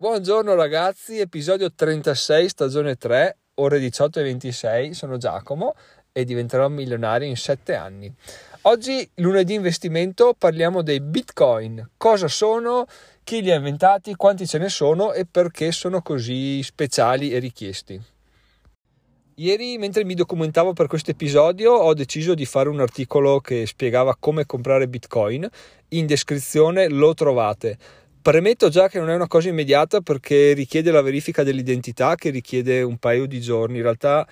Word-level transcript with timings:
Buongiorno 0.00 0.54
ragazzi, 0.54 1.18
episodio 1.18 1.70
36, 1.74 2.48
stagione 2.48 2.96
3, 2.96 3.36
ore 3.56 3.78
18 3.78 4.20
e 4.20 4.22
26. 4.22 4.94
Sono 4.94 5.18
Giacomo 5.18 5.74
e 6.10 6.24
diventerò 6.24 6.70
milionario 6.70 7.28
in 7.28 7.36
7 7.36 7.74
anni. 7.74 8.10
Oggi, 8.62 9.06
lunedì 9.16 9.52
investimento, 9.52 10.34
parliamo 10.38 10.80
dei 10.80 11.02
bitcoin. 11.02 11.86
Cosa 11.98 12.28
sono, 12.28 12.86
chi 13.22 13.42
li 13.42 13.50
ha 13.50 13.56
inventati, 13.56 14.14
quanti 14.14 14.46
ce 14.46 14.56
ne 14.56 14.70
sono 14.70 15.12
e 15.12 15.26
perché 15.30 15.70
sono 15.70 16.00
così 16.00 16.62
speciali 16.62 17.32
e 17.32 17.38
richiesti. 17.38 18.02
Ieri, 19.34 19.76
mentre 19.76 20.04
mi 20.04 20.14
documentavo 20.14 20.72
per 20.72 20.86
questo 20.86 21.10
episodio, 21.10 21.72
ho 21.72 21.92
deciso 21.92 22.32
di 22.32 22.46
fare 22.46 22.70
un 22.70 22.80
articolo 22.80 23.40
che 23.40 23.66
spiegava 23.66 24.16
come 24.18 24.46
comprare 24.46 24.88
bitcoin. 24.88 25.46
In 25.88 26.06
descrizione 26.06 26.88
lo 26.88 27.12
trovate 27.12 27.76
Premetto 28.22 28.68
già 28.68 28.88
che 28.88 28.98
non 28.98 29.08
è 29.08 29.14
una 29.14 29.28
cosa 29.28 29.48
immediata 29.48 30.02
perché 30.02 30.52
richiede 30.52 30.90
la 30.90 31.00
verifica 31.00 31.42
dell'identità 31.42 32.16
che 32.16 32.28
richiede 32.28 32.82
un 32.82 32.98
paio 32.98 33.24
di 33.24 33.40
giorni. 33.40 33.76
In 33.76 33.82
realtà 33.82 34.28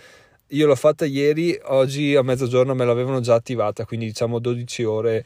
io 0.49 0.67
l'ho 0.67 0.75
fatta 0.75 1.07
ieri, 1.07 1.59
oggi 1.65 2.15
a 2.15 2.21
mezzogiorno 2.21 2.75
me 2.75 2.85
l'avevano 2.85 3.21
già 3.21 3.33
attivata, 3.33 3.87
quindi 3.87 4.05
diciamo 4.05 4.41
12 4.41 4.85
ore 4.85 5.25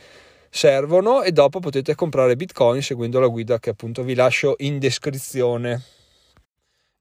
servono 0.48 1.22
e 1.22 1.32
dopo 1.32 1.58
potete 1.58 1.96
comprare 1.96 2.36
bitcoin 2.36 2.82
seguendo 2.82 3.18
la 3.18 3.26
guida 3.26 3.58
che 3.58 3.70
appunto 3.70 4.04
vi 4.04 4.14
lascio 4.14 4.54
in 4.58 4.78
descrizione. 4.78 5.82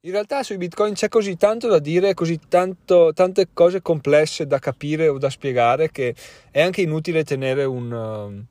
In 0.01 0.11
realtà 0.13 0.41
sui 0.41 0.57
bitcoin 0.57 0.95
c'è 0.95 1.09
così 1.09 1.37
tanto 1.37 1.67
da 1.67 1.77
dire, 1.77 2.15
così 2.15 2.39
tanto, 2.49 3.11
tante 3.13 3.49
cose 3.53 3.83
complesse 3.83 4.47
da 4.47 4.57
capire 4.57 5.09
o 5.09 5.19
da 5.19 5.29
spiegare 5.29 5.91
che 5.91 6.15
è 6.49 6.59
anche 6.59 6.81
inutile 6.81 7.23
tenere 7.23 7.65
un... 7.65 8.47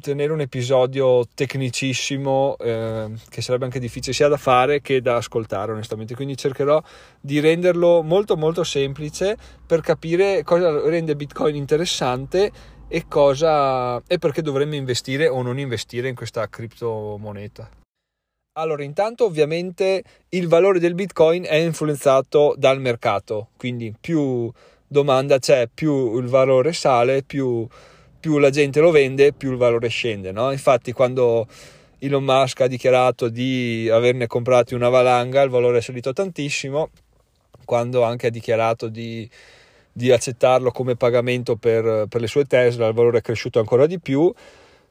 Tenere 0.00 0.32
un 0.32 0.40
episodio 0.40 1.28
tecnicissimo 1.34 2.56
eh, 2.56 3.12
che 3.28 3.42
sarebbe 3.42 3.66
anche 3.66 3.78
difficile 3.78 4.14
sia 4.14 4.26
da 4.26 4.38
fare 4.38 4.80
che 4.80 5.02
da 5.02 5.16
ascoltare 5.16 5.72
onestamente. 5.72 6.14
Quindi 6.14 6.34
cercherò 6.34 6.82
di 7.20 7.40
renderlo 7.40 8.02
molto 8.02 8.38
molto 8.38 8.64
semplice 8.64 9.36
per 9.66 9.82
capire 9.82 10.42
cosa 10.44 10.88
rende 10.88 11.14
bitcoin 11.14 11.56
interessante 11.56 12.50
e 12.88 13.04
cosa 13.06 14.02
e 14.06 14.16
perché 14.16 14.40
dovremmo 14.40 14.76
investire 14.76 15.28
o 15.28 15.42
non 15.42 15.58
investire 15.58 16.08
in 16.08 16.14
questa 16.14 16.48
criptomoneta. 16.48 17.68
Allora 18.58 18.82
intanto 18.82 19.26
ovviamente 19.26 20.02
il 20.30 20.48
valore 20.48 20.78
del 20.78 20.94
bitcoin 20.94 21.44
è 21.44 21.56
influenzato 21.56 22.54
dal 22.56 22.80
mercato. 22.80 23.48
Quindi 23.58 23.94
più 24.00 24.50
domanda 24.86 25.38
c'è 25.38 25.68
più 25.68 26.18
il 26.18 26.28
valore 26.28 26.72
sale 26.72 27.22
più 27.22 27.68
più 28.26 28.38
la 28.38 28.50
gente 28.50 28.80
lo 28.80 28.90
vende, 28.90 29.32
più 29.32 29.52
il 29.52 29.56
valore 29.56 29.86
scende. 29.86 30.32
No? 30.32 30.50
Infatti, 30.50 30.90
quando 30.90 31.46
Elon 32.00 32.24
Musk 32.24 32.60
ha 32.62 32.66
dichiarato 32.66 33.28
di 33.28 33.88
averne 33.88 34.26
comprati 34.26 34.74
una 34.74 34.88
valanga, 34.88 35.42
il 35.42 35.50
valore 35.50 35.78
è 35.78 35.80
salito 35.80 36.12
tantissimo. 36.12 36.90
Quando 37.64 38.02
anche 38.02 38.26
ha 38.26 38.30
dichiarato 38.30 38.88
di, 38.88 39.30
di 39.92 40.10
accettarlo 40.10 40.72
come 40.72 40.96
pagamento 40.96 41.54
per, 41.54 42.06
per, 42.08 42.20
le 42.20 42.26
sue 42.26 42.46
Tesla, 42.46 42.88
il 42.88 42.94
valore 42.94 43.18
è 43.18 43.20
cresciuto 43.20 43.60
ancora 43.60 43.86
di 43.86 44.00
più. 44.00 44.32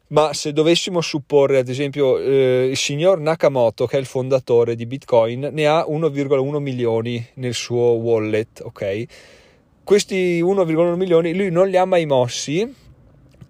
Ma 0.08 0.32
se 0.32 0.54
dovessimo 0.54 1.02
supporre, 1.02 1.58
ad 1.58 1.68
esempio, 1.68 2.18
eh, 2.20 2.70
il 2.70 2.78
signor 2.78 3.20
Nakamoto, 3.20 3.86
che 3.86 3.98
è 3.98 4.00
il 4.00 4.06
fondatore 4.06 4.76
di 4.76 4.86
Bitcoin, 4.86 5.50
ne 5.52 5.68
ha 5.68 5.86
1,1 5.86 6.58
milioni 6.60 7.28
nel 7.34 7.54
suo 7.54 7.96
wallet, 7.96 8.62
ok? 8.64 9.04
Questi 9.84 10.42
1,1 10.42 10.96
milioni 10.96 11.36
lui 11.36 11.52
non 11.52 11.68
li 11.68 11.76
ha 11.76 11.84
mai 11.84 12.06
mossi 12.06 12.84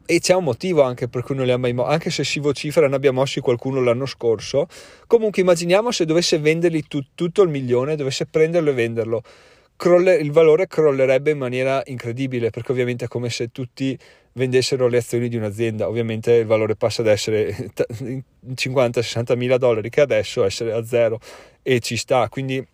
e 0.05 0.19
c'è 0.19 0.35
un 0.35 0.43
motivo 0.43 0.83
anche 0.83 1.07
per 1.07 1.23
cui 1.23 1.35
non 1.35 1.45
li 1.45 1.51
ha 1.51 1.57
mai 1.57 1.73
mossi, 1.73 1.91
anche 1.91 2.09
se 2.09 2.23
si 2.23 2.39
vocifera 2.39 2.87
ne 2.87 2.95
abbia 2.95 3.11
mossi 3.11 3.39
qualcuno 3.39 3.81
l'anno 3.81 4.05
scorso. 4.05 4.67
Comunque 5.07 5.41
immaginiamo 5.41 5.91
se 5.91 6.05
dovesse 6.05 6.37
venderli 6.37 6.83
tu, 6.87 7.01
tutto 7.15 7.41
il 7.41 7.49
milione, 7.49 7.95
dovesse 7.95 8.25
prenderlo 8.25 8.69
e 8.69 8.73
venderlo. 8.73 9.21
Crolle, 9.77 10.15
il 10.15 10.31
valore 10.31 10.67
crollerebbe 10.67 11.31
in 11.31 11.37
maniera 11.37 11.81
incredibile 11.85 12.49
perché 12.49 12.71
ovviamente 12.71 13.05
è 13.05 13.07
come 13.09 13.29
se 13.29 13.49
tutti 13.51 13.97
vendessero 14.33 14.87
le 14.87 14.97
azioni 14.97 15.27
di 15.27 15.37
un'azienda 15.37 15.87
ovviamente 15.87 16.33
il 16.33 16.45
valore 16.45 16.75
passa 16.75 17.01
ad 17.01 17.07
essere 17.07 17.71
50-60 18.53 19.35
mila 19.37 19.57
dollari 19.57 19.89
che 19.89 20.01
adesso 20.01 20.43
essere 20.43 20.73
a 20.73 20.83
zero 20.85 21.19
e 21.61 21.79
ci 21.79 21.95
sta 21.95 22.27
quindi 22.29 22.65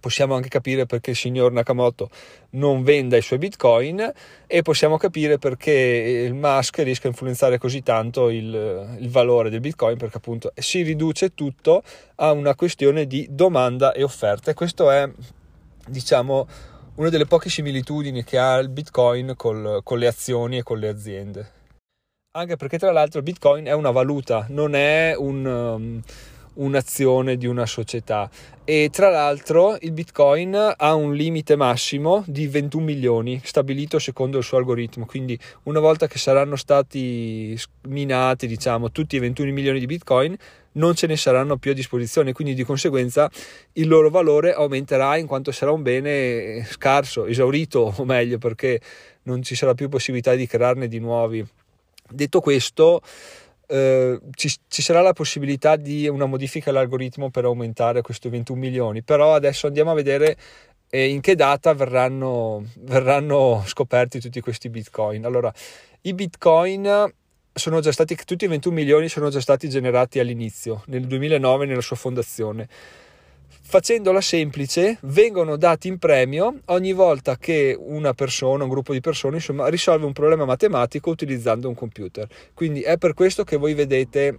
possiamo 0.00 0.34
anche 0.34 0.48
capire 0.48 0.86
perché 0.86 1.10
il 1.10 1.16
signor 1.16 1.52
Nakamoto 1.52 2.10
non 2.50 2.82
venda 2.82 3.16
i 3.16 3.22
suoi 3.22 3.38
bitcoin 3.38 4.12
e 4.46 4.62
possiamo 4.62 4.96
capire 4.96 5.38
perché 5.38 5.70
il 5.70 6.34
Musk 6.34 6.78
riesca 6.78 7.06
a 7.06 7.10
influenzare 7.10 7.58
così 7.58 7.82
tanto 7.82 8.28
il, 8.30 8.96
il 8.98 9.08
valore 9.10 9.50
del 9.50 9.60
bitcoin 9.60 9.96
perché 9.96 10.16
appunto 10.16 10.52
si 10.56 10.82
riduce 10.82 11.34
tutto 11.34 11.82
a 12.16 12.32
una 12.32 12.54
questione 12.54 13.06
di 13.06 13.28
domanda 13.30 13.92
e 13.92 14.02
offerta. 14.02 14.50
E 14.50 14.54
questo 14.54 14.90
è 14.90 15.08
diciamo 15.86 16.48
una 16.96 17.08
delle 17.08 17.26
poche 17.26 17.48
similitudini 17.48 18.24
che 18.24 18.38
ha 18.38 18.58
il 18.58 18.68
bitcoin 18.68 19.34
col, 19.36 19.80
con 19.82 19.98
le 19.98 20.06
azioni 20.06 20.58
e 20.58 20.62
con 20.62 20.78
le 20.78 20.88
aziende. 20.88 21.52
Anche 22.32 22.56
perché 22.56 22.78
tra 22.78 22.92
l'altro 22.92 23.18
il 23.18 23.24
bitcoin 23.24 23.66
è 23.66 23.72
una 23.72 23.90
valuta 23.90 24.46
non 24.50 24.74
è 24.74 25.14
un 25.16 25.44
um, 25.44 26.02
un'azione 26.60 27.36
di 27.36 27.46
una 27.46 27.66
società. 27.66 28.28
E 28.64 28.88
tra 28.92 29.10
l'altro 29.10 29.76
il 29.80 29.92
bitcoin 29.92 30.74
ha 30.76 30.94
un 30.94 31.14
limite 31.14 31.56
massimo 31.56 32.22
di 32.26 32.46
21 32.46 32.84
milioni 32.84 33.40
stabilito 33.42 33.98
secondo 33.98 34.38
il 34.38 34.44
suo 34.44 34.58
algoritmo. 34.58 35.06
Quindi 35.06 35.38
una 35.64 35.80
volta 35.80 36.06
che 36.06 36.18
saranno 36.18 36.56
stati 36.56 37.58
minati 37.88 38.46
diciamo 38.46 38.92
tutti 38.92 39.16
i 39.16 39.18
21 39.18 39.52
milioni 39.52 39.80
di 39.80 39.86
bitcoin 39.86 40.36
non 40.72 40.94
ce 40.94 41.08
ne 41.08 41.16
saranno 41.16 41.56
più 41.56 41.72
a 41.72 41.74
disposizione. 41.74 42.32
Quindi 42.32 42.54
di 42.54 42.62
conseguenza 42.62 43.28
il 43.72 43.88
loro 43.88 44.08
valore 44.08 44.52
aumenterà 44.52 45.16
in 45.16 45.26
quanto 45.26 45.50
sarà 45.50 45.72
un 45.72 45.82
bene 45.82 46.64
scarso 46.64 47.26
esaurito 47.26 47.92
o 47.96 48.04
meglio 48.04 48.38
perché 48.38 48.80
non 49.22 49.42
ci 49.42 49.56
sarà 49.56 49.74
più 49.74 49.88
possibilità 49.88 50.34
di 50.34 50.46
crearne 50.46 50.86
di 50.86 51.00
nuovi. 51.00 51.44
Detto 52.08 52.40
questo 52.40 53.00
eh, 53.70 54.18
ci, 54.34 54.52
ci, 54.66 54.82
sarà 54.82 55.00
la 55.00 55.12
possibilità 55.12 55.76
di 55.76 56.08
una 56.08 56.26
modifica 56.26 56.70
all'algoritmo 56.70 57.30
per 57.30 57.44
aumentare 57.44 58.02
questi 58.02 58.28
21 58.28 58.58
milioni, 58.58 59.02
però 59.02 59.34
adesso 59.34 59.68
andiamo 59.68 59.92
a 59.92 59.94
vedere 59.94 60.36
eh, 60.88 61.08
in 61.08 61.20
che 61.20 61.36
data 61.36 61.72
verranno, 61.72 62.64
verranno 62.80 63.62
scoperti 63.64 64.18
tutti 64.18 64.40
questi 64.40 64.68
bitcoin. 64.70 65.24
Allora, 65.24 65.52
i 66.02 66.14
bitcoin 66.14 67.12
sono 67.52 67.80
già 67.80 67.92
stati, 67.92 68.16
tutti 68.24 68.44
i 68.44 68.48
21 68.48 68.74
milioni 68.74 69.08
sono 69.08 69.30
già 69.30 69.40
stati 69.40 69.68
generati 69.68 70.18
all'inizio, 70.18 70.82
nel 70.86 71.06
2009 71.06 71.66
nella 71.66 71.80
sua 71.80 71.96
fondazione 71.96 72.68
facendola 73.70 74.20
semplice, 74.20 74.98
vengono 75.02 75.54
dati 75.54 75.86
in 75.86 75.98
premio 75.98 76.62
ogni 76.66 76.92
volta 76.92 77.36
che 77.36 77.76
una 77.78 78.12
persona, 78.14 78.64
un 78.64 78.68
gruppo 78.68 78.92
di 78.92 79.00
persone, 79.00 79.36
insomma, 79.36 79.68
risolve 79.68 80.04
un 80.06 80.12
problema 80.12 80.44
matematico 80.44 81.08
utilizzando 81.08 81.68
un 81.68 81.76
computer. 81.76 82.26
Quindi 82.52 82.80
è 82.80 82.98
per 82.98 83.14
questo 83.14 83.44
che 83.44 83.56
voi 83.56 83.74
vedete 83.74 84.38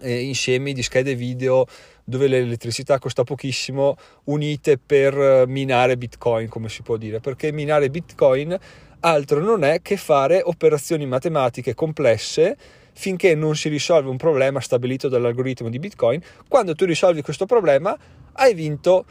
eh, 0.00 0.18
insiemi 0.18 0.72
di 0.72 0.82
schede 0.82 1.14
video 1.14 1.66
dove 2.04 2.26
l'elettricità 2.26 2.98
costa 2.98 3.22
pochissimo 3.22 3.96
unite 4.24 4.78
per 4.78 5.14
eh, 5.14 5.44
minare 5.46 5.98
bitcoin 5.98 6.48
come 6.48 6.70
si 6.70 6.80
può 6.82 6.96
dire 6.96 7.20
perché 7.20 7.52
minare 7.52 7.88
bitcoin 7.88 8.58
altro 9.00 9.40
non 9.40 9.62
è 9.62 9.80
che 9.80 9.96
fare 9.96 10.42
operazioni 10.42 11.06
matematiche 11.06 11.74
complesse 11.74 12.56
finché 12.92 13.34
non 13.34 13.56
si 13.56 13.68
risolve 13.68 14.10
un 14.10 14.16
problema 14.16 14.60
stabilito 14.60 15.08
dall'algoritmo 15.08 15.70
di 15.70 15.78
bitcoin 15.78 16.20
quando 16.48 16.74
tu 16.74 16.84
risolvi 16.84 17.22
questo 17.22 17.46
problema 17.46 17.96
hai 18.34 18.54
vinto, 18.54 19.04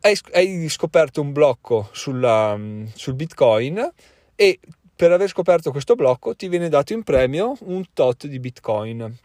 hai, 0.00 0.68
scoperto 0.68 1.20
un 1.20 1.32
blocco 1.32 1.88
sulla, 1.92 2.58
sul 2.94 3.14
Bitcoin 3.14 3.92
e 4.34 4.58
per 4.94 5.12
aver 5.12 5.28
scoperto 5.28 5.70
questo 5.70 5.94
blocco 5.94 6.34
ti 6.34 6.48
viene 6.48 6.68
dato 6.68 6.92
in 6.92 7.02
premio 7.02 7.56
un 7.62 7.84
tot 7.92 8.26
di 8.26 8.38
Bitcoin. 8.38 9.18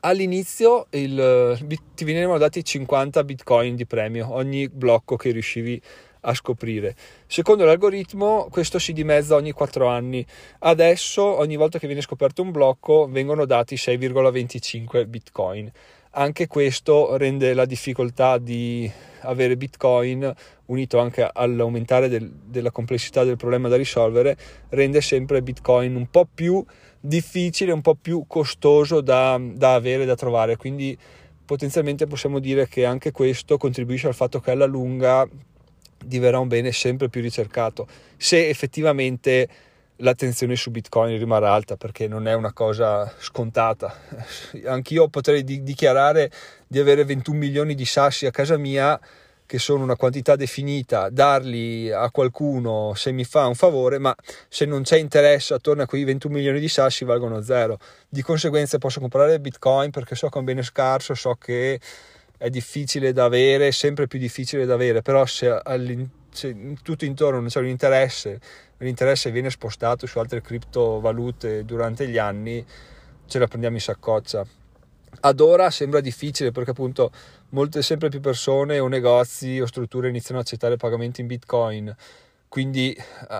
All'inizio 0.00 0.86
il, 0.90 1.64
ti 1.94 2.04
venivano 2.04 2.38
dati 2.38 2.64
50 2.64 3.22
Bitcoin 3.22 3.76
di 3.76 3.86
premio 3.86 4.32
ogni 4.32 4.68
blocco 4.68 5.16
che 5.16 5.30
riuscivi 5.30 5.80
a 6.22 6.34
scoprire. 6.34 6.94
Secondo 7.26 7.64
l'algoritmo 7.64 8.48
questo 8.50 8.78
si 8.78 8.92
dimezza 8.92 9.36
ogni 9.36 9.52
4 9.52 9.86
anni. 9.86 10.24
Adesso 10.60 11.22
ogni 11.22 11.56
volta 11.56 11.78
che 11.78 11.86
viene 11.86 12.02
scoperto 12.02 12.42
un 12.42 12.50
blocco 12.50 13.06
vengono 13.08 13.44
dati 13.44 13.76
6,25 13.76 15.06
Bitcoin. 15.08 15.70
Anche 16.14 16.46
questo 16.46 17.16
rende 17.16 17.54
la 17.54 17.64
difficoltà 17.64 18.36
di 18.36 18.90
avere 19.20 19.56
Bitcoin, 19.56 20.30
unito 20.66 20.98
anche 20.98 21.26
all'aumentare 21.32 22.08
del, 22.08 22.30
della 22.30 22.70
complessità 22.70 23.24
del 23.24 23.36
problema 23.36 23.68
da 23.68 23.76
risolvere, 23.76 24.36
rende 24.68 25.00
sempre 25.00 25.40
Bitcoin 25.40 25.94
un 25.94 26.10
po' 26.10 26.28
più 26.32 26.62
difficile, 27.00 27.72
un 27.72 27.80
po' 27.80 27.94
più 27.94 28.24
costoso 28.26 29.00
da, 29.00 29.40
da 29.40 29.72
avere, 29.72 30.04
da 30.04 30.14
trovare. 30.14 30.56
Quindi 30.56 30.96
potenzialmente 31.46 32.06
possiamo 32.06 32.40
dire 32.40 32.68
che 32.68 32.84
anche 32.84 33.10
questo 33.10 33.56
contribuisce 33.56 34.08
al 34.08 34.14
fatto 34.14 34.38
che 34.38 34.50
alla 34.50 34.66
lunga 34.66 35.26
diverrà 36.04 36.38
un 36.38 36.48
bene 36.48 36.72
sempre 36.72 37.08
più 37.08 37.22
ricercato. 37.22 37.86
Se 38.18 38.50
effettivamente 38.50 39.48
l'attenzione 40.02 40.56
su 40.56 40.70
Bitcoin 40.70 41.16
rimarrà 41.18 41.52
alta 41.52 41.76
perché 41.76 42.06
non 42.06 42.26
è 42.26 42.34
una 42.34 42.52
cosa 42.52 43.12
scontata. 43.18 43.94
Anch'io 44.66 45.08
potrei 45.08 45.42
di- 45.44 45.62
dichiarare 45.62 46.30
di 46.66 46.78
avere 46.78 47.04
21 47.04 47.38
milioni 47.38 47.74
di 47.74 47.84
sassi 47.84 48.26
a 48.26 48.30
casa 48.30 48.56
mia 48.56 49.00
che 49.44 49.58
sono 49.58 49.82
una 49.82 49.96
quantità 49.96 50.34
definita, 50.34 51.10
darli 51.10 51.90
a 51.90 52.10
qualcuno 52.10 52.94
se 52.94 53.12
mi 53.12 53.24
fa 53.24 53.46
un 53.46 53.54
favore, 53.54 53.98
ma 53.98 54.14
se 54.48 54.64
non 54.64 54.82
c'è 54.82 54.96
interesse 54.96 55.52
attorno 55.52 55.82
a 55.82 55.86
quei 55.86 56.04
21 56.04 56.34
milioni 56.34 56.58
di 56.58 56.68
sassi 56.68 57.04
valgono 57.04 57.42
zero. 57.42 57.78
Di 58.08 58.22
conseguenza 58.22 58.78
posso 58.78 58.98
comprare 58.98 59.40
Bitcoin 59.40 59.90
perché 59.90 60.14
so 60.14 60.28
che 60.28 60.36
è 60.36 60.38
un 60.38 60.44
bene 60.44 60.62
scarso, 60.62 61.14
so 61.14 61.34
che 61.34 61.78
è 62.38 62.48
difficile 62.48 63.12
da 63.12 63.24
avere, 63.24 63.72
sempre 63.72 64.06
più 64.06 64.18
difficile 64.18 64.64
da 64.64 64.74
avere, 64.74 65.02
però 65.02 65.26
se, 65.26 65.48
se 65.48 66.08
tutto 66.82 67.04
intorno 67.04 67.38
non 67.38 67.48
c'è 67.48 67.60
un 67.60 67.68
interesse, 67.68 68.40
l'interesse 68.78 69.30
viene 69.30 69.50
spostato 69.50 70.06
su 70.06 70.18
altre 70.18 70.40
criptovalute 70.40 71.64
durante 71.64 72.08
gli 72.08 72.18
anni, 72.18 72.64
ce 73.26 73.38
la 73.38 73.46
prendiamo 73.46 73.76
in 73.76 73.82
saccoccia. 73.82 74.44
Ad 75.20 75.40
ora 75.40 75.70
sembra 75.70 76.00
difficile 76.00 76.52
perché 76.52 76.70
appunto 76.70 77.10
molte 77.50 77.82
sempre 77.82 78.08
più 78.08 78.20
persone 78.20 78.78
o 78.78 78.88
negozi 78.88 79.60
o 79.60 79.66
strutture 79.66 80.08
iniziano 80.08 80.40
a 80.40 80.42
accettare 80.42 80.76
pagamenti 80.76 81.20
in 81.20 81.26
bitcoin 81.26 81.94
quindi 82.52 82.94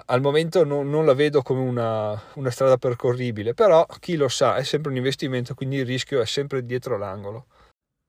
al 0.06 0.22
momento 0.22 0.64
non, 0.64 0.88
non 0.88 1.04
la 1.04 1.12
vedo 1.12 1.42
come 1.42 1.60
una, 1.60 2.18
una, 2.34 2.50
strada 2.50 2.78
percorribile 2.78 3.52
però 3.52 3.84
chi 4.00 4.16
lo 4.16 4.28
sa 4.28 4.56
è 4.56 4.64
sempre 4.64 4.90
un 4.90 4.96
investimento 4.96 5.54
quindi 5.54 5.76
il 5.76 5.84
rischio 5.84 6.22
è 6.22 6.24
sempre 6.24 6.64
dietro 6.64 6.96
l'angolo 6.96 7.44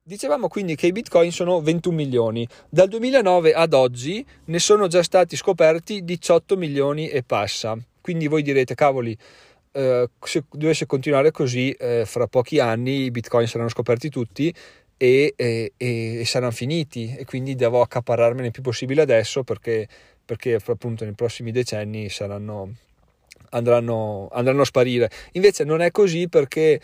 Dicevamo 0.05 0.49
quindi 0.49 0.75
che 0.75 0.87
i 0.87 0.91
bitcoin 0.91 1.31
sono 1.31 1.61
21 1.61 1.95
milioni. 1.95 2.45
Dal 2.67 2.89
2009 2.89 3.53
ad 3.53 3.71
oggi 3.71 4.25
ne 4.45 4.59
sono 4.59 4.87
già 4.87 5.01
stati 5.01 5.37
scoperti 5.37 6.03
18 6.03 6.57
milioni 6.57 7.07
e 7.07 7.23
passa. 7.23 7.77
Quindi 8.01 8.27
voi 8.27 8.41
direte, 8.41 8.75
cavoli, 8.75 9.17
eh, 9.71 10.09
se 10.19 10.43
dovesse 10.51 10.85
continuare 10.87 11.31
così, 11.31 11.71
eh, 11.71 12.03
fra 12.05 12.27
pochi 12.27 12.59
anni 12.59 13.03
i 13.03 13.11
bitcoin 13.11 13.47
saranno 13.47 13.69
scoperti 13.69 14.09
tutti 14.09 14.53
e, 14.97 15.35
e, 15.37 15.71
e, 15.77 16.23
saranno 16.25 16.51
finiti 16.51 17.15
e 17.15 17.23
quindi 17.23 17.55
devo 17.55 17.79
accaparrarmene 17.79 18.47
il 18.47 18.51
più 18.51 18.61
possibile 18.61 19.03
adesso 19.03 19.45
perché, 19.45 19.87
perché 20.25 20.55
appunto 20.55 21.05
nei 21.05 21.13
prossimi 21.13 21.51
decenni 21.51 22.09
saranno, 22.09 22.73
andranno, 23.51 24.27
andranno 24.33 24.63
a 24.63 24.65
sparire. 24.65 25.09
Invece 25.31 25.63
non 25.63 25.79
è 25.79 25.91
così 25.91 26.27
perché 26.27 26.81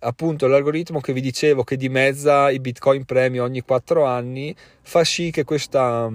appunto 0.00 0.46
l'algoritmo 0.46 1.00
che 1.00 1.12
vi 1.12 1.20
dicevo 1.20 1.64
che 1.64 1.76
dimezza 1.76 2.50
i 2.50 2.60
bitcoin 2.60 3.04
premi 3.04 3.38
ogni 3.38 3.60
4 3.60 4.04
anni 4.04 4.54
fa 4.82 5.04
sì 5.04 5.30
che 5.30 5.44
questa, 5.44 6.10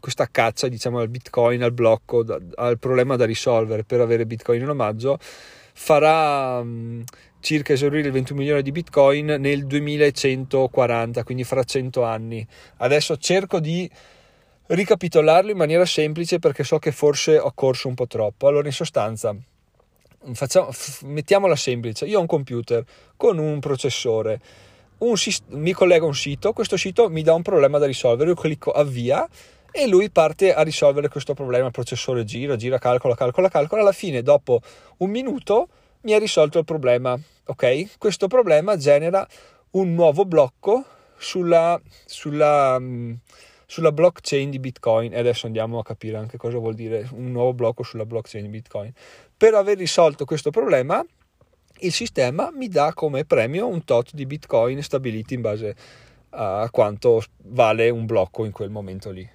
questa 0.00 0.28
caccia 0.30 0.68
diciamo 0.68 0.98
al 0.98 1.08
bitcoin 1.08 1.62
al 1.62 1.72
blocco 1.72 2.24
al 2.54 2.78
problema 2.78 3.16
da 3.16 3.24
risolvere 3.24 3.84
per 3.84 4.00
avere 4.00 4.26
bitcoin 4.26 4.62
in 4.62 4.68
omaggio 4.68 5.18
farà 5.78 6.64
circa 7.40 7.74
esaurire 7.74 8.08
il 8.08 8.12
21 8.12 8.38
milioni 8.40 8.62
di 8.62 8.72
bitcoin 8.72 9.36
nel 9.38 9.66
2140 9.66 11.22
quindi 11.22 11.44
fra 11.44 11.62
100 11.62 12.02
anni. 12.02 12.44
Adesso 12.78 13.16
cerco 13.18 13.60
di 13.60 13.88
ricapitolarlo 14.66 15.50
in 15.50 15.56
maniera 15.56 15.84
semplice 15.84 16.38
perché 16.38 16.64
so 16.64 16.78
che 16.78 16.90
forse 16.90 17.38
ho 17.38 17.52
corso 17.54 17.88
un 17.88 17.94
po' 17.94 18.06
troppo. 18.06 18.48
Allora 18.48 18.66
in 18.66 18.72
sostanza 18.72 19.36
facciamo, 20.34 20.70
mettiamola 21.02 21.56
semplice, 21.56 22.06
io 22.06 22.18
ho 22.18 22.20
un 22.20 22.26
computer 22.26 22.84
con 23.16 23.38
un 23.38 23.60
processore, 23.60 24.40
un, 24.98 25.14
mi 25.48 25.72
collego 25.72 26.06
a 26.06 26.08
un 26.08 26.14
sito, 26.14 26.52
questo 26.52 26.76
sito 26.76 27.08
mi 27.08 27.22
dà 27.22 27.34
un 27.34 27.42
problema 27.42 27.78
da 27.78 27.86
risolvere, 27.86 28.30
io 28.30 28.36
clicco 28.36 28.70
avvia 28.70 29.28
e 29.70 29.86
lui 29.86 30.10
parte 30.10 30.54
a 30.54 30.62
risolvere 30.62 31.08
questo 31.08 31.34
problema, 31.34 31.66
il 31.66 31.72
processore 31.72 32.24
gira, 32.24 32.56
gira, 32.56 32.78
calcola, 32.78 33.14
calcola, 33.14 33.48
calcola, 33.48 33.82
alla 33.82 33.92
fine 33.92 34.22
dopo 34.22 34.60
un 34.98 35.10
minuto 35.10 35.68
mi 36.02 36.12
ha 36.14 36.18
risolto 36.18 36.58
il 36.58 36.64
problema, 36.64 37.18
ok? 37.46 37.98
Questo 37.98 38.26
problema 38.26 38.76
genera 38.76 39.26
un 39.72 39.92
nuovo 39.92 40.24
blocco 40.24 40.84
sulla, 41.18 41.80
sulla 42.06 42.78
mm, 42.78 43.12
sulla 43.66 43.92
blockchain 43.92 44.48
di 44.48 44.58
Bitcoin. 44.58 45.12
E 45.12 45.18
adesso 45.18 45.46
andiamo 45.46 45.78
a 45.78 45.82
capire 45.82 46.16
anche 46.16 46.38
cosa 46.38 46.58
vuol 46.58 46.74
dire 46.74 47.08
un 47.12 47.32
nuovo 47.32 47.52
blocco 47.52 47.82
sulla 47.82 48.06
blockchain 48.06 48.44
di 48.44 48.50
Bitcoin. 48.50 48.92
Per 49.38 49.52
aver 49.52 49.76
risolto 49.76 50.24
questo 50.24 50.50
problema, 50.50 51.04
il 51.80 51.92
sistema 51.92 52.50
mi 52.50 52.68
dà 52.68 52.94
come 52.94 53.26
premio 53.26 53.66
un 53.66 53.84
tot 53.84 54.14
di 54.14 54.24
Bitcoin 54.24 54.82
stabiliti 54.82 55.34
in 55.34 55.42
base 55.42 55.76
a 56.30 56.68
quanto 56.70 57.22
vale 57.44 57.90
un 57.90 58.06
blocco 58.06 58.46
in 58.46 58.52
quel 58.52 58.70
momento 58.70 59.10
lì. 59.10 59.28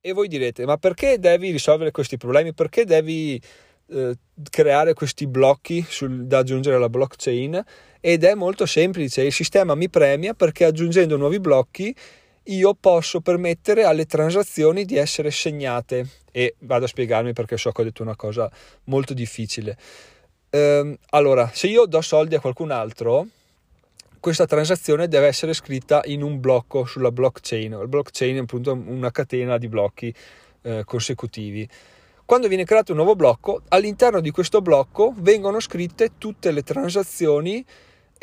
E 0.00 0.12
voi 0.12 0.26
direte, 0.26 0.66
ma 0.66 0.76
perché 0.76 1.20
devi 1.20 1.52
risolvere 1.52 1.92
questi 1.92 2.16
problemi? 2.16 2.52
Perché 2.52 2.84
devi 2.84 3.40
eh, 3.86 4.14
creare 4.50 4.94
questi 4.94 5.28
blocchi 5.28 5.84
sul, 5.88 6.26
da 6.26 6.38
aggiungere 6.38 6.74
alla 6.74 6.88
blockchain? 6.88 7.62
Ed 8.00 8.24
è 8.24 8.34
molto 8.34 8.66
semplice, 8.66 9.22
il 9.22 9.32
sistema 9.32 9.76
mi 9.76 9.88
premia 9.88 10.34
perché 10.34 10.64
aggiungendo 10.64 11.16
nuovi 11.16 11.38
blocchi 11.38 11.94
io 12.44 12.74
posso 12.74 13.20
permettere 13.20 13.84
alle 13.84 14.06
transazioni 14.06 14.84
di 14.84 14.96
essere 14.96 15.30
segnate 15.30 16.06
e 16.32 16.56
vado 16.60 16.84
a 16.86 16.88
spiegarmi 16.88 17.32
perché 17.32 17.56
so 17.56 17.70
che 17.70 17.82
ho 17.82 17.84
detto 17.84 18.02
una 18.02 18.16
cosa 18.16 18.50
molto 18.84 19.14
difficile. 19.14 19.76
Ehm, 20.50 20.96
allora, 21.10 21.50
se 21.52 21.68
io 21.68 21.86
do 21.86 22.00
soldi 22.00 22.34
a 22.34 22.40
qualcun 22.40 22.70
altro, 22.70 23.26
questa 24.20 24.46
transazione 24.46 25.08
deve 25.08 25.26
essere 25.26 25.52
scritta 25.52 26.02
in 26.04 26.22
un 26.22 26.40
blocco 26.40 26.84
sulla 26.84 27.10
blockchain. 27.10 27.72
Il 27.72 27.88
blockchain 27.88 28.36
è 28.36 28.40
appunto 28.40 28.72
una 28.72 29.10
catena 29.10 29.58
di 29.58 29.68
blocchi 29.68 30.14
eh, 30.62 30.82
consecutivi. 30.84 31.68
Quando 32.24 32.48
viene 32.48 32.64
creato 32.64 32.92
un 32.92 32.98
nuovo 32.98 33.16
blocco, 33.16 33.62
all'interno 33.68 34.20
di 34.20 34.30
questo 34.30 34.62
blocco 34.62 35.12
vengono 35.16 35.58
scritte 35.58 36.12
tutte 36.18 36.50
le 36.52 36.62
transazioni 36.62 37.64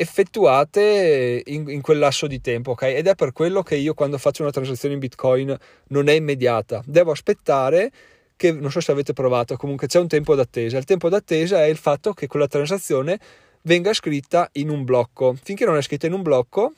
effettuate 0.00 1.42
in, 1.44 1.68
in, 1.68 1.82
quel 1.82 1.98
lasso 1.98 2.26
di 2.26 2.40
tempo, 2.40 2.70
ok? 2.70 2.82
Ed 2.84 3.06
è 3.06 3.14
per 3.14 3.32
quello 3.32 3.62
che 3.62 3.76
io 3.76 3.92
quando 3.92 4.16
faccio 4.16 4.40
una 4.40 4.50
transazione 4.50 4.94
in 4.94 5.00
Bitcoin 5.00 5.54
non 5.88 6.08
è 6.08 6.14
immediata, 6.14 6.82
devo 6.86 7.10
aspettare 7.10 7.92
che 8.34 8.50
non 8.50 8.70
so 8.70 8.80
se 8.80 8.92
avete 8.92 9.12
provato, 9.12 9.56
comunque 9.56 9.86
c'è 9.88 9.98
un 9.98 10.08
tempo 10.08 10.34
d'attesa. 10.34 10.78
Il 10.78 10.84
tempo 10.84 11.10
d'attesa 11.10 11.62
è 11.62 11.68
il 11.68 11.76
fatto 11.76 12.14
che 12.14 12.26
quella 12.26 12.46
transazione 12.46 13.20
venga 13.62 13.92
scritta 13.92 14.48
in 14.52 14.70
un 14.70 14.84
blocco. 14.84 15.36
Finché 15.42 15.66
non 15.66 15.76
è 15.76 15.82
scritta 15.82 16.06
in 16.06 16.14
un 16.14 16.22
blocco, 16.22 16.72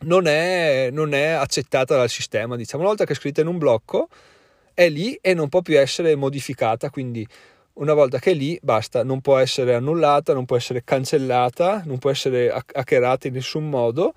non 0.00 0.26
è, 0.26 0.90
non 0.92 1.14
è 1.14 1.28
accettata 1.28 1.96
dal 1.96 2.10
sistema. 2.10 2.56
Diciamo, 2.56 2.82
una 2.82 2.90
volta 2.90 3.06
che 3.06 3.14
è 3.14 3.16
scritta 3.16 3.40
in 3.40 3.46
un 3.46 3.56
blocco, 3.56 4.08
è 4.74 4.90
lì 4.90 5.18
e 5.22 5.32
non 5.32 5.48
può 5.48 5.62
più 5.62 5.78
essere 5.78 6.14
modificata. 6.14 6.90
Quindi 6.90 7.26
una 7.74 7.94
volta 7.94 8.18
che 8.18 8.32
è 8.32 8.34
lì 8.34 8.58
basta, 8.62 9.04
non 9.04 9.20
può 9.20 9.38
essere 9.38 9.74
annullata, 9.74 10.32
non 10.34 10.44
può 10.44 10.56
essere 10.56 10.82
cancellata, 10.84 11.82
non 11.86 11.98
può 11.98 12.10
essere 12.10 12.50
hackerata 12.50 13.28
in 13.28 13.34
nessun 13.34 13.68
modo 13.68 14.12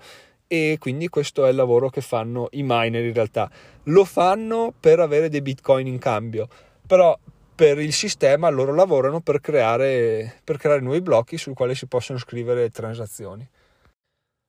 e 0.46 0.76
quindi 0.78 1.08
questo 1.08 1.46
è 1.46 1.50
il 1.50 1.56
lavoro 1.56 1.88
che 1.88 2.00
fanno 2.00 2.48
i 2.52 2.62
miner 2.62 3.04
in 3.04 3.12
realtà. 3.12 3.50
Lo 3.84 4.04
fanno 4.04 4.72
per 4.78 5.00
avere 5.00 5.28
dei 5.28 5.42
bitcoin 5.42 5.86
in 5.86 5.98
cambio, 5.98 6.48
però 6.86 7.18
per 7.54 7.78
il 7.78 7.92
sistema 7.92 8.48
loro 8.48 8.74
lavorano 8.74 9.20
per 9.20 9.40
creare, 9.40 10.40
per 10.42 10.58
creare 10.58 10.80
nuovi 10.80 11.00
blocchi 11.00 11.38
sul 11.38 11.54
quale 11.54 11.74
si 11.74 11.86
possono 11.86 12.18
scrivere 12.18 12.70
transazioni. 12.70 13.48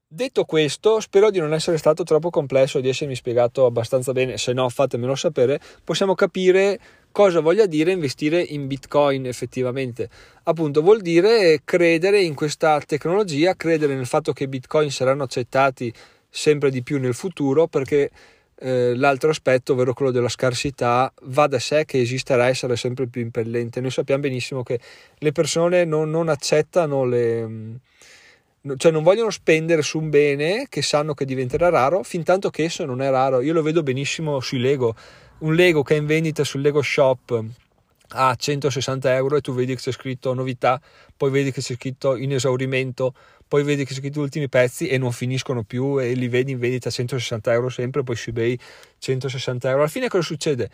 Detto 0.08 0.46
questo, 0.46 1.00
spero 1.00 1.30
di 1.30 1.40
non 1.40 1.54
essere 1.54 1.78
stato 1.78 2.04
troppo 2.04 2.30
complesso, 2.30 2.80
di 2.80 2.90
essermi 2.90 3.16
spiegato 3.16 3.66
abbastanza 3.66 4.12
bene, 4.12 4.38
se 4.38 4.54
no 4.54 4.70
fatemelo 4.70 5.16
sapere, 5.16 5.60
possiamo 5.84 6.16
capire 6.16 6.80
cosa 7.16 7.40
voglia 7.40 7.66
dire 7.66 7.94
investire 7.94 8.42
in 8.42 8.68
Bitcoin 8.68 9.26
effettivamente. 9.26 10.10
Appunto 10.44 10.82
vuol 10.82 11.00
dire 11.00 11.62
credere 11.64 12.22
in 12.22 12.36
questa 12.36 12.78
tecnologia, 12.86 13.56
credere 13.56 13.96
nel 13.96 14.06
fatto 14.06 14.34
che 14.34 14.50
Bitcoin 14.50 14.92
saranno 14.92 15.24
accettati 15.24 15.94
sempre 16.30 16.70
di 16.70 16.84
più 16.84 17.00
nel 17.00 17.14
futuro 17.14 17.68
perché 17.68 18.12
eh, 18.58 18.98
l'altro 18.98 19.30
aspetto, 19.30 19.72
ovvero 19.72 19.94
quello 19.94 20.12
della 20.12 20.28
scarsità, 20.28 21.10
va 21.28 21.48
da 21.48 21.58
sé 21.58 21.86
che 21.86 22.02
esisterà 22.02 22.50
e 22.50 22.54
sarà 22.54 22.76
sempre 22.76 23.08
più 23.08 23.22
impellente. 23.22 23.80
Noi 23.80 23.92
sappiamo 23.92 24.24
benissimo 24.24 24.62
che 24.62 24.78
le 25.18 25.32
persone 25.32 25.86
non, 25.86 26.10
non 26.10 26.28
accettano 26.28 27.06
le 27.06 27.80
cioè 28.78 28.92
non 28.92 29.04
vogliono 29.04 29.30
spendere 29.30 29.84
su 29.84 30.00
un 30.00 30.10
bene 30.10 30.66
che 30.68 30.82
sanno 30.82 31.14
che 31.14 31.24
diventerà 31.24 31.70
raro 31.70 32.02
fin 32.02 32.24
tanto 32.24 32.50
che 32.50 32.64
esso 32.64 32.84
non 32.84 33.02
è 33.02 33.10
raro. 33.10 33.42
Io 33.42 33.54
lo 33.54 33.62
vedo 33.62 33.84
benissimo 33.84 34.40
sui 34.40 34.60
Lego. 34.60 34.96
Un 35.38 35.54
Lego 35.54 35.84
che 35.84 35.96
è 35.96 35.98
in 35.98 36.06
vendita 36.06 36.44
sul 36.44 36.62
Lego 36.62 36.82
Shop 36.82 37.44
a 38.10 38.36
160 38.36 39.16
euro 39.16 39.36
e 39.36 39.42
tu 39.42 39.54
vedi 39.54 39.76
che 39.76 39.82
c'è 39.82 39.92
scritto 39.92 40.34
novità, 40.34 40.80
poi 41.18 41.30
vedi 41.30 41.52
che 41.52 41.62
c'è 41.62 41.76
scritto 41.76 42.16
in 42.16 42.32
esaurimento, 42.32 43.14
poi 43.48 43.64
vedi 43.64 43.84
che 43.84 43.94
c'è 43.94 44.00
scritto 44.00 44.22
ultimi 44.22 44.48
pezzi 44.48 44.88
e 44.88 44.98
non 44.98 45.12
finiscono 45.12 45.64
più 45.64 46.00
e 46.00 46.14
li 46.14 46.30
vedi 46.30 46.52
in 46.52 46.60
vendita 46.60 46.88
a 46.88 46.92
160 46.92 47.52
euro 47.52 47.70
sempre, 47.70 48.04
poi 48.04 48.16
su 48.16 48.30
eBay 48.30 48.58
160 49.00 49.68
euro. 49.68 49.82
Alla 49.82 49.90
fine 49.90 50.08
cosa 50.08 50.24
succede? 50.24 50.70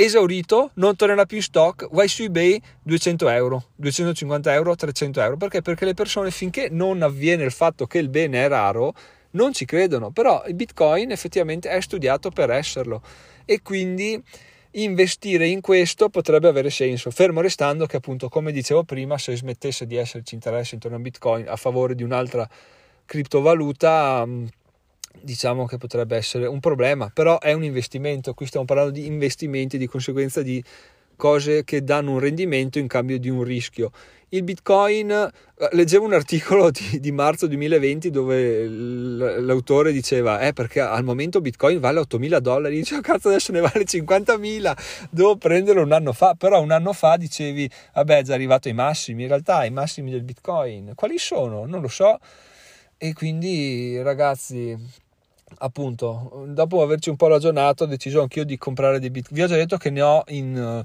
esaurito, 0.00 0.70
non 0.74 0.94
tornerà 0.94 1.26
più 1.26 1.38
in 1.38 1.42
stock, 1.42 1.88
vai 1.90 2.06
su 2.06 2.22
eBay 2.22 2.62
200 2.84 3.28
euro, 3.30 3.64
250 3.74 4.52
euro, 4.52 4.76
300 4.76 5.20
euro. 5.20 5.36
Perché? 5.36 5.60
Perché 5.60 5.84
le 5.84 5.94
persone 5.94 6.30
finché 6.30 6.68
non 6.70 7.02
avviene 7.02 7.42
il 7.42 7.50
fatto 7.50 7.86
che 7.88 7.98
il 7.98 8.08
bene 8.08 8.44
è 8.44 8.48
raro, 8.48 8.94
non 9.32 9.52
ci 9.52 9.64
credono. 9.64 10.12
Però 10.12 10.44
il 10.46 10.54
Bitcoin 10.54 11.10
effettivamente 11.10 11.68
è 11.68 11.80
studiato 11.80 12.30
per 12.30 12.50
esserlo 12.50 13.02
e 13.50 13.62
quindi 13.62 14.22
investire 14.72 15.46
in 15.46 15.62
questo 15.62 16.10
potrebbe 16.10 16.48
avere 16.48 16.68
senso, 16.68 17.10
fermo 17.10 17.40
restando 17.40 17.86
che 17.86 17.96
appunto 17.96 18.28
come 18.28 18.52
dicevo 18.52 18.84
prima 18.84 19.16
se 19.16 19.34
smettesse 19.34 19.86
di 19.86 19.96
esserci 19.96 20.34
interesse 20.34 20.74
intorno 20.74 20.98
a 20.98 21.00
Bitcoin 21.00 21.48
a 21.48 21.56
favore 21.56 21.94
di 21.94 22.02
un'altra 22.02 22.46
criptovaluta 23.06 24.22
mm, 24.26 24.46
diciamo 25.22 25.64
che 25.64 25.78
potrebbe 25.78 26.16
essere 26.16 26.46
un 26.46 26.60
problema, 26.60 27.08
però 27.08 27.38
è 27.38 27.54
un 27.54 27.64
investimento, 27.64 28.34
qui 28.34 28.44
stiamo 28.44 28.66
parlando 28.66 28.92
di 28.92 29.06
investimenti, 29.06 29.78
di 29.78 29.86
conseguenza 29.86 30.42
di 30.42 30.62
cose 31.18 31.64
che 31.64 31.84
danno 31.84 32.12
un 32.12 32.20
rendimento 32.20 32.78
in 32.78 32.86
cambio 32.86 33.18
di 33.18 33.28
un 33.28 33.42
rischio. 33.42 33.90
Il 34.30 34.42
Bitcoin, 34.42 35.10
eh, 35.10 35.68
leggevo 35.72 36.04
un 36.04 36.12
articolo 36.12 36.70
di, 36.70 37.00
di 37.00 37.12
marzo 37.12 37.46
2020 37.46 38.10
dove 38.10 38.66
l'autore 38.66 39.90
diceva, 39.90 40.40
eh 40.40 40.52
perché 40.52 40.80
al 40.80 41.02
momento 41.02 41.40
Bitcoin 41.40 41.80
vale 41.80 42.00
8.000 42.00 42.38
dollari, 42.38 42.76
dice, 42.76 42.96
oh, 42.96 43.00
cazzo 43.00 43.28
adesso 43.28 43.52
ne 43.52 43.60
vale 43.60 43.84
50.000, 43.84 45.08
devo 45.10 45.36
prenderlo 45.36 45.82
un 45.82 45.92
anno 45.92 46.12
fa, 46.12 46.34
però 46.34 46.60
un 46.60 46.70
anno 46.70 46.92
fa 46.92 47.16
dicevi, 47.16 47.70
vabbè 47.94 48.18
è 48.18 48.22
già 48.22 48.34
arrivato 48.34 48.68
ai 48.68 48.74
massimi, 48.74 49.22
in 49.22 49.28
realtà 49.28 49.64
i 49.64 49.70
massimi 49.70 50.10
del 50.10 50.22
Bitcoin, 50.22 50.92
quali 50.94 51.18
sono? 51.18 51.64
Non 51.64 51.80
lo 51.80 51.88
so, 51.88 52.18
e 52.98 53.14
quindi 53.14 54.00
ragazzi 54.02 55.06
appunto, 55.58 56.44
dopo 56.48 56.82
averci 56.82 57.10
un 57.10 57.16
po' 57.16 57.28
ragionato, 57.28 57.84
ho 57.84 57.86
deciso 57.86 58.20
anch'io 58.20 58.44
di 58.44 58.56
comprare 58.58 58.98
dei 58.98 59.10
bitcoin. 59.10 59.36
Vi 59.36 59.42
ho 59.42 59.46
già 59.48 59.56
detto 59.56 59.76
che 59.76 59.90
ne 59.90 60.02
ho 60.02 60.22
in, 60.28 60.82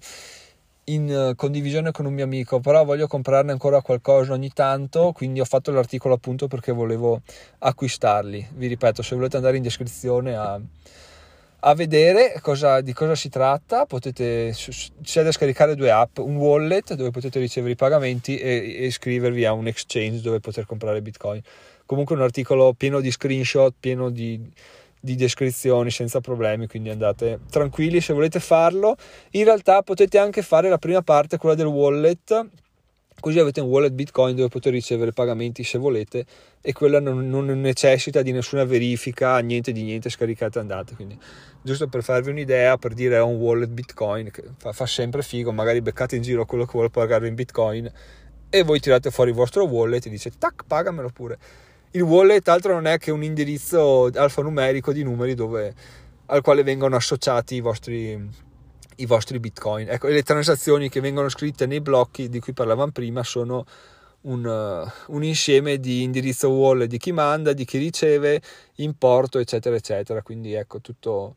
in, 0.85 1.33
condivisione 1.35 1.91
con 1.91 2.05
un 2.05 2.13
mio 2.13 2.23
amico, 2.23 2.59
però 2.59 2.83
voglio 2.83 3.07
comprarne 3.07 3.51
ancora 3.51 3.81
qualcosa 3.81 4.33
ogni 4.33 4.51
tanto, 4.53 5.11
quindi 5.11 5.39
ho 5.39 5.45
fatto 5.45 5.71
l'articolo 5.71 6.15
appunto 6.15 6.47
perché 6.47 6.71
volevo 6.71 7.21
acquistarli. 7.59 8.47
Vi 8.53 8.67
ripeto, 8.67 9.01
se 9.01 9.15
volete 9.15 9.35
andare 9.37 9.57
in 9.57 9.63
descrizione 9.63 10.35
a, 10.35 10.59
a 11.65 11.75
vedere 11.75 12.39
cosa, 12.41 12.81
di 12.81 12.93
cosa 12.93 13.15
si 13.15 13.29
tratta, 13.29 13.85
potete 13.85 14.53
c'è 15.01 15.23
da 15.23 15.31
scaricare 15.31 15.75
due 15.75 15.91
app, 15.91 16.17
un 16.17 16.35
wallet 16.35 16.93
dove 16.95 17.11
potete 17.11 17.39
ricevere 17.39 17.73
i 17.73 17.77
pagamenti 17.77 18.37
e, 18.37 18.75
e 18.79 18.85
iscrivervi 18.85 19.45
a 19.45 19.53
un 19.53 19.67
exchange 19.67 20.21
dove 20.21 20.39
poter 20.39 20.65
comprare 20.65 21.01
bitcoin 21.01 21.41
comunque 21.85 22.15
un 22.15 22.21
articolo 22.21 22.73
pieno 22.73 22.99
di 22.99 23.11
screenshot, 23.11 23.73
pieno 23.79 24.09
di, 24.09 24.39
di 24.99 25.15
descrizioni 25.15 25.91
senza 25.91 26.21
problemi, 26.21 26.67
quindi 26.67 26.89
andate 26.89 27.39
tranquilli 27.49 27.99
se 27.99 28.13
volete 28.13 28.39
farlo. 28.39 28.95
In 29.31 29.43
realtà 29.43 29.81
potete 29.81 30.17
anche 30.17 30.41
fare 30.41 30.69
la 30.69 30.77
prima 30.77 31.01
parte, 31.01 31.37
quella 31.37 31.55
del 31.55 31.65
wallet, 31.65 32.49
così 33.19 33.39
avete 33.39 33.61
un 33.61 33.67
wallet 33.67 33.91
Bitcoin 33.91 34.35
dove 34.35 34.49
potete 34.49 34.69
ricevere 34.69 35.11
pagamenti 35.11 35.63
se 35.63 35.77
volete 35.77 36.25
e 36.61 36.73
quella 36.73 36.99
non, 36.99 37.29
non 37.29 37.45
necessita 37.61 38.21
di 38.21 38.31
nessuna 38.31 38.63
verifica, 38.63 39.37
niente 39.39 39.71
di 39.71 39.83
niente, 39.83 40.09
scaricate 40.09 40.59
andate. 40.59 40.95
Quindi 40.95 41.17
giusto 41.61 41.87
per 41.87 42.03
farvi 42.03 42.29
un'idea, 42.31 42.77
per 42.77 42.93
dire 42.93 43.19
ho 43.19 43.27
un 43.27 43.35
wallet 43.35 43.69
Bitcoin 43.69 44.29
che 44.31 44.43
fa, 44.57 44.71
fa 44.71 44.85
sempre 44.85 45.21
figo, 45.21 45.51
magari 45.51 45.81
beccate 45.81 46.15
in 46.15 46.21
giro 46.21 46.45
quello 46.45 46.65
che 46.65 46.71
vuole 46.73 46.89
pagare 46.89 47.27
in 47.27 47.35
Bitcoin 47.35 47.91
e 48.49 48.63
voi 48.63 48.79
tirate 48.79 49.09
fuori 49.09 49.31
il 49.31 49.35
vostro 49.35 49.65
wallet 49.65 50.05
e 50.05 50.09
dite 50.09 50.31
tac 50.37 50.63
pagamelo 50.67 51.09
pure 51.09 51.37
il 51.95 52.01
wallet 52.01 52.47
altro 52.47 52.73
non 52.73 52.87
è 52.87 52.97
che 52.97 53.11
un 53.11 53.23
indirizzo 53.23 54.09
alfanumerico 54.13 54.91
di 54.91 55.03
numeri 55.03 55.35
dove, 55.35 55.73
al 56.27 56.41
quale 56.41 56.63
vengono 56.63 56.95
associati 56.95 57.55
i 57.55 57.59
vostri, 57.59 58.29
i 58.95 59.05
vostri 59.05 59.39
bitcoin. 59.39 59.89
Ecco, 59.89 60.07
le 60.07 60.23
transazioni 60.23 60.89
che 60.89 61.01
vengono 61.01 61.29
scritte 61.29 61.65
nei 61.65 61.81
blocchi 61.81 62.29
di 62.29 62.39
cui 62.39 62.53
parlavamo 62.53 62.91
prima 62.91 63.23
sono 63.23 63.65
un, 64.21 64.91
un, 65.07 65.23
insieme 65.23 65.79
di 65.79 66.01
indirizzo 66.01 66.49
wallet 66.49 66.87
di 66.87 66.97
chi 66.97 67.11
manda, 67.11 67.53
di 67.53 67.65
chi 67.65 67.77
riceve, 67.77 68.41
importo, 68.75 69.37
eccetera, 69.37 69.75
eccetera. 69.75 70.23
Quindi 70.23 70.53
ecco 70.53 70.81
tutto 70.81 71.35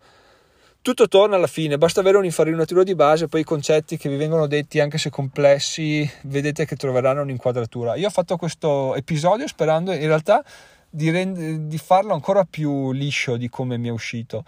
tutto 0.86 1.08
torna 1.08 1.34
alla 1.34 1.48
fine, 1.48 1.78
basta 1.78 1.98
avere 1.98 2.16
un'infarinatura 2.18 2.84
di 2.84 2.94
base, 2.94 3.26
poi 3.26 3.40
i 3.40 3.44
concetti 3.44 3.96
che 3.96 4.08
vi 4.08 4.14
vengono 4.14 4.46
detti, 4.46 4.78
anche 4.78 4.98
se 4.98 5.10
complessi, 5.10 6.08
vedete 6.22 6.64
che 6.64 6.76
troveranno 6.76 7.22
un'inquadratura. 7.22 7.96
Io 7.96 8.06
ho 8.06 8.10
fatto 8.10 8.36
questo 8.36 8.94
episodio 8.94 9.48
sperando 9.48 9.90
in 9.90 10.06
realtà 10.06 10.44
di, 10.88 11.10
rend- 11.10 11.66
di 11.66 11.78
farlo 11.78 12.12
ancora 12.12 12.44
più 12.44 12.92
liscio 12.92 13.36
di 13.36 13.48
come 13.48 13.78
mi 13.78 13.88
è 13.88 13.90
uscito. 13.90 14.44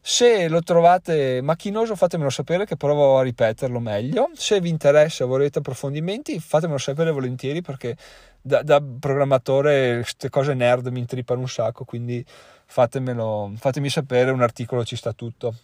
Se 0.00 0.48
lo 0.48 0.62
trovate 0.62 1.42
macchinoso 1.42 1.94
fatemelo 1.94 2.30
sapere 2.30 2.64
che 2.64 2.78
provo 2.78 3.18
a 3.18 3.22
ripeterlo 3.22 3.78
meglio. 3.78 4.30
Se 4.32 4.62
vi 4.62 4.70
interessa, 4.70 5.26
volete 5.26 5.58
approfondimenti, 5.58 6.40
fatemelo 6.40 6.78
sapere 6.78 7.10
volentieri 7.10 7.60
perché 7.60 7.98
da, 8.40 8.62
da 8.62 8.82
programmatore 8.98 9.96
queste 9.96 10.30
cose 10.30 10.54
nerd 10.54 10.86
mi 10.86 11.00
intrippano 11.00 11.40
un 11.40 11.48
sacco, 11.48 11.84
quindi 11.84 12.24
fatemelo, 12.64 13.52
fatemi 13.58 13.90
sapere, 13.90 14.30
un 14.30 14.40
articolo 14.40 14.86
ci 14.86 14.96
sta 14.96 15.12
tutto. 15.12 15.54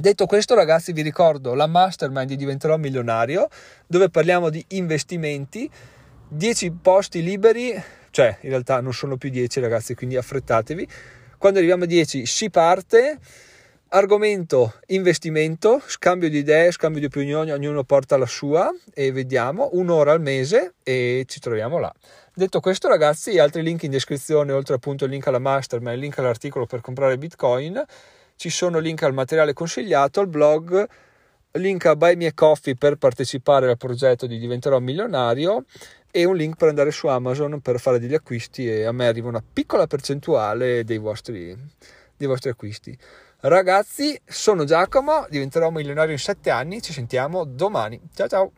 Detto 0.00 0.26
questo, 0.26 0.54
ragazzi, 0.54 0.92
vi 0.92 1.02
ricordo 1.02 1.54
la 1.54 1.66
mastermind 1.66 2.28
di 2.28 2.36
Diventerò 2.36 2.76
Milionario, 2.76 3.48
dove 3.84 4.08
parliamo 4.08 4.48
di 4.48 4.64
investimenti, 4.68 5.68
10 6.28 6.70
posti 6.80 7.20
liberi, 7.20 7.74
cioè 8.10 8.38
in 8.42 8.50
realtà 8.50 8.80
non 8.80 8.92
sono 8.92 9.16
più 9.16 9.28
10 9.28 9.58
ragazzi, 9.58 9.96
quindi 9.96 10.16
affrettatevi. 10.16 10.86
Quando 11.36 11.58
arriviamo 11.58 11.82
a 11.82 11.86
10 11.88 12.26
si 12.26 12.48
parte. 12.48 13.18
Argomento 13.88 14.74
investimento, 14.88 15.82
scambio 15.84 16.30
di 16.30 16.38
idee, 16.38 16.70
scambio 16.70 17.00
di 17.00 17.06
opinioni, 17.06 17.50
ognuno 17.50 17.82
porta 17.82 18.16
la 18.16 18.26
sua 18.26 18.70
e 18.94 19.10
vediamo 19.10 19.70
un'ora 19.72 20.12
al 20.12 20.20
mese 20.20 20.74
e 20.84 21.24
ci 21.26 21.40
troviamo 21.40 21.78
là. 21.78 21.92
Detto 22.32 22.60
questo, 22.60 22.86
ragazzi, 22.86 23.36
altri 23.40 23.62
link 23.62 23.82
in 23.82 23.90
descrizione, 23.90 24.52
oltre 24.52 24.76
appunto 24.76 25.06
il 25.06 25.10
link 25.10 25.26
alla 25.26 25.40
mastermind, 25.40 25.94
il 25.94 26.02
link 26.02 26.18
all'articolo 26.18 26.66
per 26.66 26.82
comprare 26.82 27.18
Bitcoin 27.18 27.84
ci 28.38 28.50
sono 28.50 28.78
link 28.78 29.02
al 29.02 29.12
materiale 29.12 29.52
consigliato, 29.52 30.20
al 30.20 30.28
blog, 30.28 30.88
link 31.52 31.84
a 31.86 31.96
Buy 31.96 32.14
Me 32.14 32.32
Coffee 32.34 32.76
per 32.76 32.94
partecipare 32.94 33.68
al 33.68 33.76
progetto 33.76 34.28
di 34.28 34.38
Diventerò 34.38 34.78
Milionario 34.78 35.64
e 36.08 36.24
un 36.24 36.36
link 36.36 36.56
per 36.56 36.68
andare 36.68 36.92
su 36.92 37.08
Amazon 37.08 37.60
per 37.60 37.80
fare 37.80 37.98
degli 37.98 38.14
acquisti 38.14 38.70
e 38.70 38.84
a 38.84 38.92
me 38.92 39.08
arriva 39.08 39.28
una 39.28 39.42
piccola 39.42 39.88
percentuale 39.88 40.84
dei 40.84 40.98
vostri, 40.98 41.56
dei 42.16 42.28
vostri 42.28 42.50
acquisti. 42.50 42.96
Ragazzi, 43.40 44.18
sono 44.24 44.62
Giacomo, 44.62 45.26
diventerò 45.28 45.70
milionario 45.70 46.12
in 46.12 46.18
7 46.18 46.48
anni, 46.48 46.80
ci 46.80 46.92
sentiamo 46.92 47.44
domani. 47.44 48.00
Ciao 48.14 48.28
ciao! 48.28 48.52